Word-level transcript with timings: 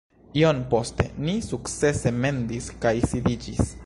Iom 0.43 0.61
poste, 0.71 1.05
ni 1.27 1.35
sukcese 1.49 2.13
mendis 2.23 2.71
kaj 2.87 2.95
sidiĝis 3.13 3.63